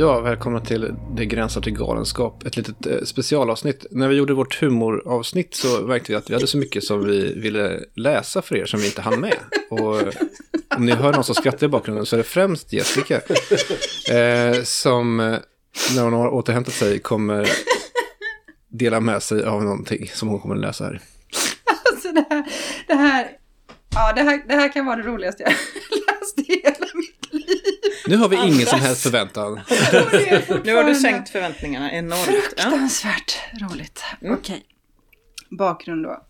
[0.00, 2.46] Ja, välkomna till Det gränsar till galenskap.
[2.46, 3.86] Ett litet eh, specialavsnitt.
[3.90, 7.34] När vi gjorde vårt humoravsnitt så märkte vi att vi hade så mycket som vi
[7.34, 9.36] ville läsa för er som vi inte hann med.
[9.70, 10.08] Och eh,
[10.76, 13.20] om ni hör någon som skrattar i bakgrunden så är det främst Jessica.
[14.12, 15.36] Eh, som, eh,
[15.96, 17.48] när hon har återhämtat sig, kommer
[18.68, 21.00] dela med sig av någonting som hon kommer att läsa här.
[21.92, 22.44] Alltså det här,
[22.86, 23.30] det här,
[23.94, 27.58] ja, det här, det här kan vara det roligaste jag läst i hela mitt liv.
[28.06, 29.54] Nu har vi ingen som helst förväntan.
[30.64, 32.28] Nu har du sänkt förväntningarna enormt.
[32.56, 32.62] Ja.
[32.62, 34.04] Fruktansvärt roligt.
[34.22, 34.64] Okej.
[35.50, 36.22] Bakgrund då.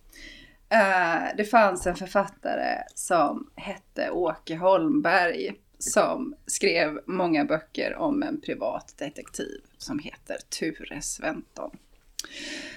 [0.70, 8.40] Eh, det fanns en författare som hette Åke Holmberg som skrev många böcker om en
[8.40, 11.70] privat detektiv som heter Ture Sventon.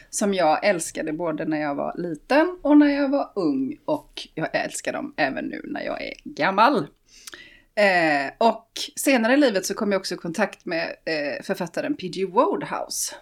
[0.09, 4.55] Som jag älskade både när jag var liten och när jag var ung och jag
[4.55, 6.87] älskar dem även nu när jag är gammal.
[7.75, 12.25] Eh, och senare i livet så kom jag också i kontakt med eh, författaren P.G.
[12.25, 13.15] Wodehouse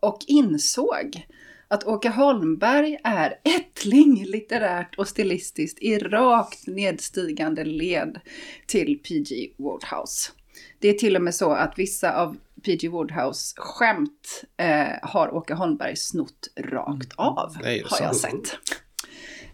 [0.00, 1.26] och insåg
[1.72, 8.20] att Åke Holmberg är ättling litterärt och stilistiskt i rakt nedstigande led
[8.66, 9.48] till P.G.
[9.56, 10.32] Wodehouse.
[10.78, 12.88] Det är till och med så att vissa av P.G.
[12.88, 18.58] Wodehouse skämt eh, har Åke Holmberg snott rakt av, Nej, har jag sett.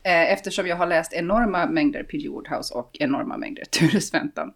[0.03, 2.29] Eh, eftersom jag har läst enorma mängder P.G.
[2.29, 4.53] Woodhouse och enorma mängder Ture Sventon.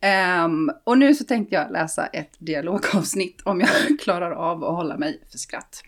[0.00, 4.98] Ehm, och nu så tänkte jag läsa ett dialogavsnitt om jag klarar av att hålla
[4.98, 5.82] mig för skratt.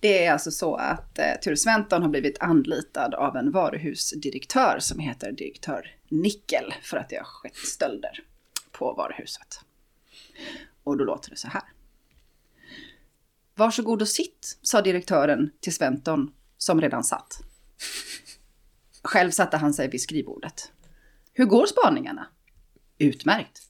[0.00, 4.98] Det är alltså så att eh, Ture Sventon har blivit anlitad av en varuhusdirektör som
[4.98, 8.20] heter direktör Nickel för att det har skett stölder
[8.72, 9.60] på varuhuset.
[10.84, 11.62] Och då låter det så här.
[13.54, 17.40] Varsågod och sitt, sa direktören till Sventon som redan satt.
[19.02, 20.72] Själv satte han sig vid skrivbordet.
[21.32, 22.26] Hur går spaningarna?
[22.98, 23.62] Utmärkt.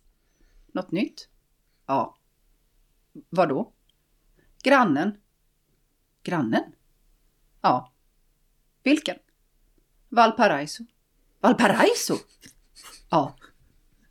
[0.73, 1.29] Något nytt?
[1.87, 2.17] Ja.
[3.31, 3.73] Vadå?
[4.63, 5.17] Grannen.
[6.23, 6.73] Grannen?
[7.61, 7.93] Ja.
[8.83, 9.17] Vilken?
[10.09, 10.85] Valparaiso.
[11.41, 12.17] Valparaiso?
[13.11, 13.37] Ja.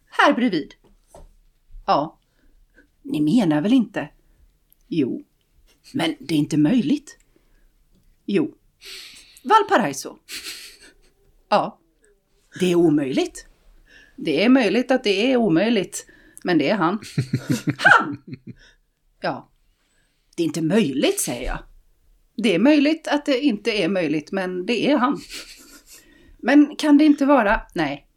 [0.09, 0.73] Här bredvid.
[1.85, 2.19] Ja.
[3.01, 4.09] Ni menar väl inte?
[4.87, 5.23] Jo.
[5.93, 7.17] Men det är inte möjligt.
[8.25, 8.55] Jo.
[9.43, 10.17] Valparaiso.
[11.49, 11.79] Ja.
[12.59, 13.45] Det är omöjligt.
[14.15, 16.05] Det är möjligt att det är omöjligt.
[16.43, 16.99] Men det är han.
[17.77, 18.23] Han!
[19.19, 19.49] Ja.
[20.35, 21.59] Det är inte möjligt, säger jag.
[22.43, 25.21] Det är möjligt att det inte är möjligt, men det är han.
[26.37, 27.61] Men kan det inte vara?
[27.73, 28.07] Nej.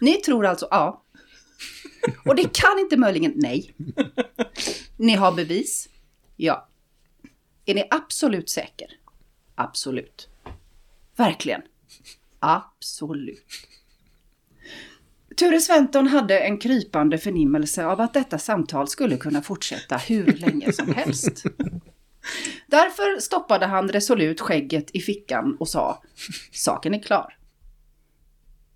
[0.00, 1.04] Ni tror alltså ja.
[2.24, 3.32] Och det kan inte möjligen?
[3.36, 3.74] Nej.
[4.96, 5.88] Ni har bevis?
[6.36, 6.68] Ja.
[7.66, 8.88] Är ni absolut säker?
[9.54, 10.28] Absolut.
[11.16, 11.62] Verkligen.
[12.38, 13.44] Absolut.
[15.36, 20.72] Ture Sventon hade en krypande förnimmelse av att detta samtal skulle kunna fortsätta hur länge
[20.72, 21.44] som helst.
[22.66, 26.02] Därför stoppade han resolut skägget i fickan och sa
[26.52, 27.36] Saken är klar.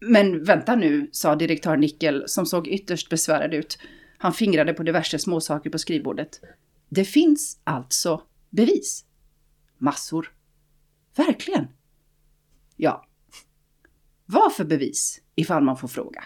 [0.00, 3.78] Men vänta nu, sa direktör Nickel som såg ytterst besvärad ut.
[4.18, 6.40] Han fingrade på diverse småsaker på skrivbordet.
[6.88, 9.04] Det finns alltså bevis.
[9.78, 10.32] Massor.
[11.16, 11.68] Verkligen?
[12.76, 13.06] Ja.
[14.26, 16.24] Vad för bevis, ifall man får fråga?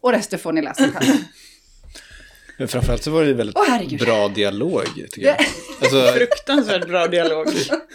[0.00, 1.24] Och resten får ni läsa själva.
[2.60, 4.00] Men framförallt så var det väldigt Åh, herregud.
[4.00, 5.36] bra dialog, tycker jag.
[5.82, 7.46] Alltså, Fruktansvärt bra dialog.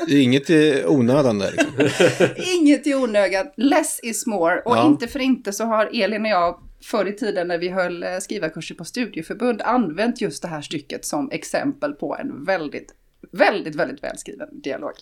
[0.08, 1.52] inget i onödan där.
[1.52, 2.28] Liksom.
[2.62, 3.48] Inget i onödan.
[3.58, 4.60] Less is more.
[4.62, 4.88] Och Ja.
[4.88, 8.10] inte för inte så har Elin och jag förr i tiden när vi höll eh,
[8.22, 12.94] skrivarkurser på studieförbund använt just det här stycket som exempel på en väldigt,
[13.32, 14.94] väldigt, väldigt välskriven dialog.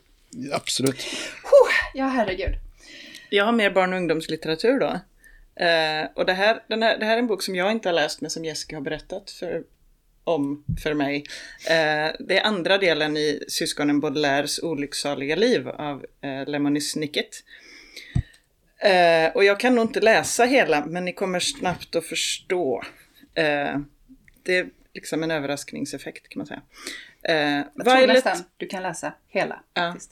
[0.54, 1.02] Absolut.
[1.44, 2.54] Huh, ja, herregud.
[3.30, 5.00] Jag har mer barn och ungdomslitteratur då.
[5.56, 7.94] Eh, och det här, den här, det här är en bok som jag inte har
[7.94, 9.64] läst men som Jessica har berättat för,
[10.24, 11.24] om för mig.
[11.70, 17.44] Eh, det är andra delen i syskonen Baudelaires olycksaliga liv av eh, Lemony Snicket.
[18.78, 22.84] Eh, och jag kan nog inte läsa hela men ni kommer snabbt att förstå.
[24.44, 26.62] Det är liksom en överraskningseffekt kan man säga.
[27.76, 29.64] Jag tror nästan du kan läsa hela.
[29.76, 30.12] Faktiskt.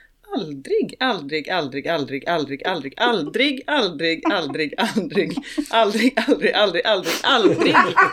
[0.37, 5.33] aldrig, aldrig, aldrig, aldrig, aldrig, aldrig, aldrig, aldrig, aldrig, aldrig, aldrig,
[5.69, 6.85] aldrig, aldrig, aldrig,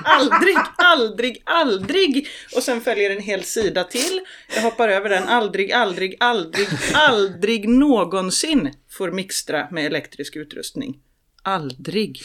[0.04, 1.42] aldrig, aldrig, aldrig.
[1.44, 2.28] aldrig.
[2.56, 4.20] Och sen följer en hel sida till.
[4.54, 5.24] Jag hoppar över den.
[5.24, 10.98] Aldrig, aldrig, aldrig, aldrig någonsin får mixtra med elektrisk utrustning.
[11.42, 12.20] Aldrig.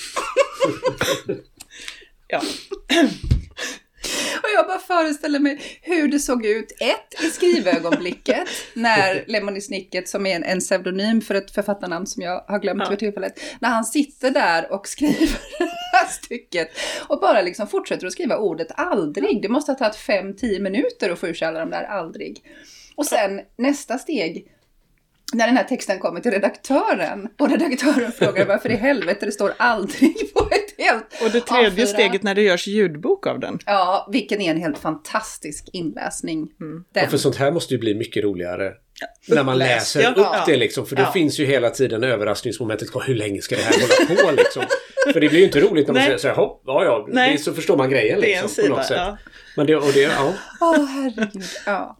[2.27, 2.41] Ja.
[4.55, 10.25] Jag bara föreställer mig hur det såg ut, ett, i skrivögonblicket, när Lemony Snicket, som
[10.25, 12.89] är en, en pseudonym för ett författarnamn som jag har glömt Ja.
[12.89, 15.19] för tillfället, när han sitter där och skriver
[15.59, 16.69] det här stycket
[17.07, 19.41] och bara liksom fortsätter att skriva ordet aldrig.
[19.41, 22.43] Det måste ha tagit fem, tio minuter att få ur sig alla de där aldrig.
[22.95, 24.47] Och sen nästa steg,
[25.33, 29.53] när den här texten kommer till redaktören och redaktören frågar varför i helvete det står
[29.57, 31.87] aldrig på ett helt Och det tredje A4.
[31.87, 33.59] steget när det görs ljudbok av den.
[33.65, 36.47] Ja, vilken är en helt fantastisk inläsning.
[36.59, 37.03] Den.
[37.03, 38.71] Ja, för sånt här måste ju bli mycket roligare.
[39.27, 40.09] När man läser ja.
[40.09, 40.43] upp Ja.
[40.47, 40.85] det liksom.
[40.85, 41.11] För det Ja.
[41.11, 42.87] finns ju hela tiden överraskningsmomentet.
[43.07, 44.63] Hur länge ska det här hålla på liksom?
[45.13, 46.05] För det blir ju inte roligt när man Nej.
[46.07, 47.37] säger så här, hopp, ja ja, Nej.
[47.37, 48.63] så förstår man grejen Det är en liksom.
[48.63, 48.97] på något sida.
[48.99, 49.17] sätt.
[49.25, 49.31] Ja.
[49.57, 50.33] Men det, och, det, ja.
[50.61, 51.43] Åh, herregud.
[51.65, 51.97] Ja.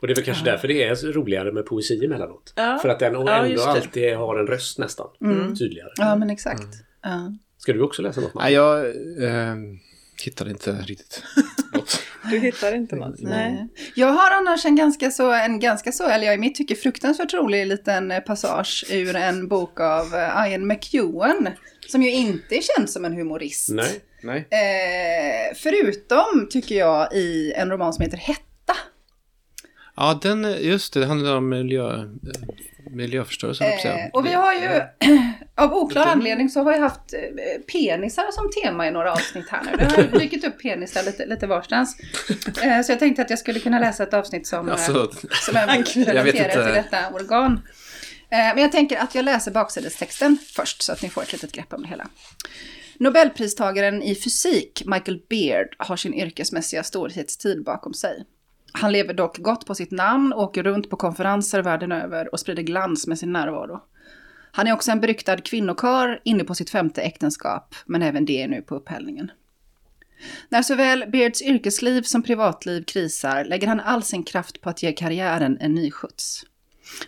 [0.00, 2.52] Och det är väl kanske därför det är roligare med poesi emellanåt.
[2.56, 2.78] Ja.
[2.82, 5.06] För att den Ja, ändå alltid har en röst nästan.
[5.58, 5.90] Tydligare.
[5.96, 6.66] ja, men exakt.
[7.02, 7.32] Ja.
[7.58, 8.34] Ska du också läsa något?
[8.34, 8.86] Nej, jag
[9.24, 9.54] eh,
[10.24, 11.22] hittade inte riktigt
[11.72, 12.02] något.
[12.30, 13.20] Du hittar inte något?
[13.20, 13.68] Nej.
[13.94, 17.34] Jag har annars en ganska så, en ganska så, eller jag i mitt tycke fruktansvärt
[17.34, 21.48] rolig liten eh, passage ur en bok av eh, Ian McEwan.
[21.88, 23.68] Som ju inte är känd som en humorist.
[23.68, 24.00] Nej.
[24.22, 24.38] Nej.
[24.50, 28.42] Eh, förutom, tycker jag, i en roman som heter Hetta.
[30.00, 32.04] Ja, den, just det, det handlar om miljö,
[32.90, 33.64] miljöförstörelse.
[33.64, 34.82] Eh, och vi har ju,
[35.54, 39.62] av oklar anledning så har vi haft eh, penisar som tema i några avsnitt här
[39.64, 39.76] nu.
[39.76, 41.96] Det har dykt upp penisar lite, lite varstans.
[42.62, 45.56] Eh, så jag tänkte att jag skulle kunna läsa ett avsnitt som, eh, Alltså, som
[45.56, 45.66] är
[46.06, 47.52] relaterat till detta organ.
[48.30, 51.52] Eh, men jag tänker att jag läser baksidestexten först så att ni får ett litet
[51.52, 52.08] grepp om det hela.
[52.98, 58.24] Nobelpristagaren i fysik, Michael Beard, har sin yrkesmässiga storhetstid bakom sig.
[58.80, 62.62] Han lever dock gott på sitt namn, åker runt på konferenser världen över och sprider
[62.62, 63.80] glans med sin närvaro.
[64.52, 68.48] Han är också en beryktad kvinnokar inne på sitt femte äktenskap, men även det är
[68.48, 69.30] nu på upphällningen.
[70.48, 74.92] När såväl Beards yrkesliv som privatliv krisar lägger han all sin kraft på att ge
[74.92, 76.44] karriären en ny skjuts.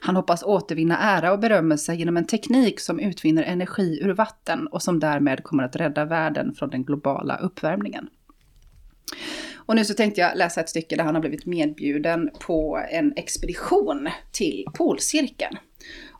[0.00, 4.82] Han hoppas återvinna ära och berömmelse genom en teknik som utvinner energi ur vatten och
[4.82, 8.08] som därmed kommer att rädda världen från den globala uppvärmningen.
[9.54, 13.12] Och nu så tänkte jag läsa ett stycke där han har blivit medbjuden på en
[13.16, 15.56] expedition till polcirkeln.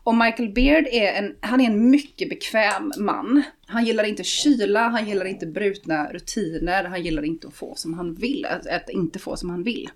[0.03, 3.43] Och Michael Beard är en, han är en mycket bekväm man.
[3.65, 7.93] Han gillar inte kyla, han gillar inte brutna rutiner, han gillar inte att få som
[7.93, 9.89] han vill, att, inte få som han vill.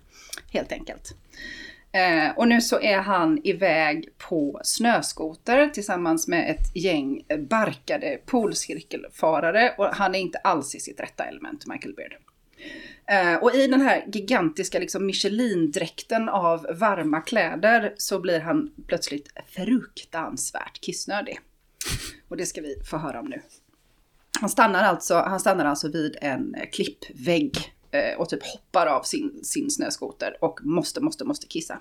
[0.52, 1.14] Helt enkelt.
[1.92, 9.74] Eh, och nu så är han iväg på snöskoter tillsammans med ett gäng barkade polcirkelfarare
[9.78, 12.16] och han är inte alls i sitt rätta element, Michael Beard.
[13.06, 19.28] Eh, och i den här gigantiska liksom Michelin-dräkten av varma kläder så blir han plötsligt
[19.48, 21.40] fruktansvärt kissnödig.
[22.28, 23.42] Och det ska vi få höra om nu.
[24.40, 29.44] Han stannar alltså, han stannar alltså vid en klippvägg eh, och typ hoppar av sin,
[29.44, 31.78] sin snöskoter och måste, måste, måste kissa.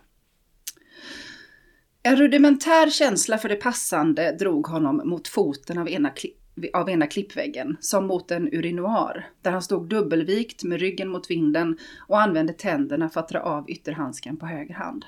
[2.04, 6.34] En rudimentär känsla för det passande drog honom mot foten av ena, kli-
[6.74, 11.78] av ena klippväggen, som mot en urinoar, där han stod dubbelvikt med ryggen mot vinden
[12.08, 15.06] och använde tänderna för att dra av ytterhandsken på höger hand.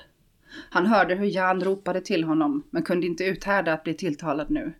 [0.70, 4.72] Han hörde hur Jan ropade till honom, men kunde inte uthärda att bli tilltalad nu.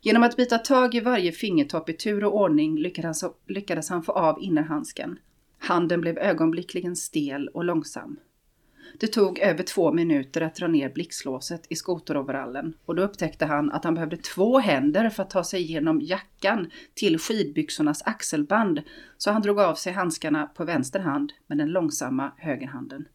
[0.00, 4.12] Genom att bita tag i varje fingertopp i tur och ordning lyckades, lyckades han få
[4.12, 5.18] av innerhandsken.
[5.58, 8.16] Handen blev ögonblickligen stel och långsam.
[9.00, 13.72] Det tog över två minuter att dra ner blixtlåset i skoteroverallen och då upptäckte han
[13.72, 18.82] att han behövde två händer för att ta sig igenom jackan till skidbyxornas axelband
[19.16, 23.08] så han drog av sig handskarna på vänster hand med den långsamma högerhanden.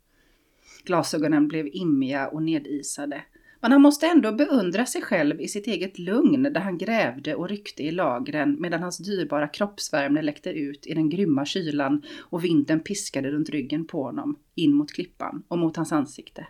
[0.83, 3.23] Glasögonen blev immiga och nedisade.
[3.61, 7.49] Men han måste ändå beundra sig själv i sitt eget lugn där han grävde och
[7.49, 12.79] ryckte i lagren medan hans dyrbara kroppsvärme läckte ut i den grymma kylan och vinden
[12.79, 16.47] piskade runt ryggen på honom, in mot klippan och mot hans ansikte.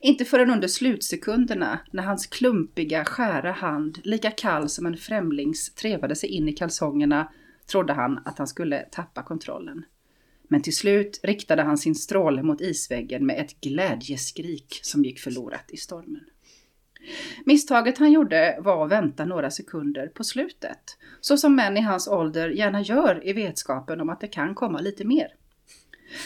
[0.00, 6.16] Inte förrän under slutsekunderna, när hans klumpiga, skära hand, lika kall som en främlings, trevade
[6.16, 7.32] sig in i kalsongerna,
[7.70, 9.84] trodde han att han skulle tappa kontrollen.
[10.52, 15.70] Men till slut riktade han sin stråle mot isväggen med ett glädjeskrik som gick förlorat
[15.70, 16.24] i stormen.
[17.44, 22.08] Misstaget han gjorde var att vänta några sekunder på slutet, så som män i hans
[22.08, 25.28] ålder gärna gör i vetskapen om att det kan komma lite mer.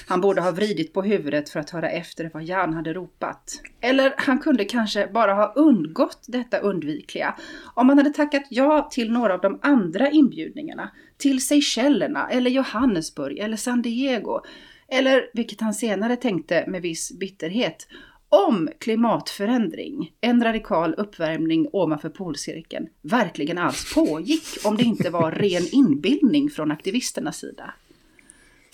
[0.07, 3.61] Han borde ha vridit på huvudet för att höra efter vad Jan hade ropat.
[3.81, 7.35] Eller han kunde kanske bara ha undgått detta undvikliga
[7.75, 10.91] om han hade tackat ja till några av de andra inbjudningarna.
[11.17, 14.41] Till Seychellerna eller Johannesburg eller San Diego.
[14.89, 17.87] Eller, vilket han senare tänkte med viss bitterhet,
[18.29, 25.63] om klimatförändring, en radikal uppvärmning ovanför polcirkeln, verkligen alls pågick om det inte var ren
[25.73, 27.75] inbildning från aktivisternas sida.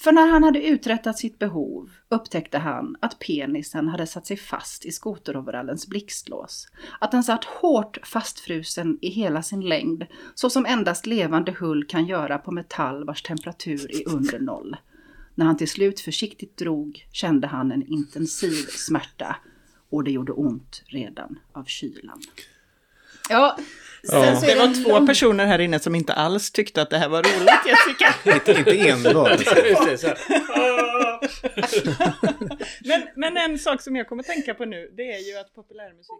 [0.00, 4.86] För när han hade uträttat sitt behov upptäckte han att penisen hade satt sig fast
[4.86, 6.68] i skoteroverallens blixtlås.
[7.00, 12.06] Att den satt hårt fastfrusen i hela sin längd, så som endast levande hull kan
[12.06, 14.76] göra på metall vars temperatur är under noll.
[15.34, 19.36] När han till slut försiktigt drog kände han en intensiv smärta
[19.90, 22.22] och det gjorde ont redan av kylan.
[23.30, 23.56] Ja,
[24.10, 24.40] sen Ja.
[24.40, 27.08] Det var en två lång- personer här inne som inte alls tyckte att det här
[27.08, 28.14] var roligt, Jessica.
[28.34, 29.40] Inte, inte enbart.
[29.40, 30.18] Just det, så här.
[32.88, 36.14] Men, men en sak som jag kommer tänka på nu, det är ju att populärmusik...